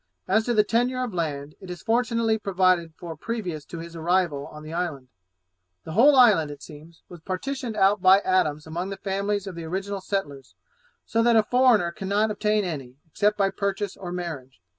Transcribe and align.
As 0.27 0.45
to 0.45 0.55
the 0.55 0.63
tenure 0.63 1.03
of 1.03 1.13
land, 1.13 1.53
it 1.61 1.69
is 1.69 1.83
fortunately 1.83 2.39
provided 2.39 2.91
for 2.95 3.15
previous 3.15 3.65
to 3.65 3.77
his 3.77 3.95
arrival 3.95 4.47
on 4.47 4.63
the 4.63 4.73
island. 4.73 5.09
The 5.83 5.91
whole 5.91 6.15
island, 6.15 6.49
it 6.49 6.63
seems, 6.63 7.03
was 7.07 7.19
partitioned 7.19 7.75
out 7.77 8.01
by 8.01 8.17
Adams 8.21 8.65
among 8.65 8.89
the 8.89 8.97
families 8.97 9.45
of 9.45 9.53
the 9.53 9.65
original 9.65 10.01
settlers, 10.01 10.55
so 11.05 11.21
that 11.21 11.35
a 11.35 11.43
foreigner 11.43 11.91
cannot 11.91 12.31
obtain 12.31 12.63
any, 12.65 12.95
except 13.11 13.37
by 13.37 13.51
purchase 13.51 13.95
or 13.95 14.11
marriage. 14.11 14.59